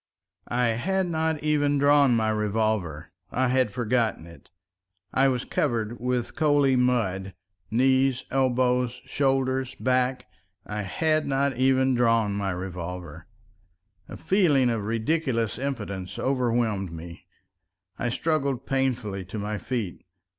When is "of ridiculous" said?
14.71-15.59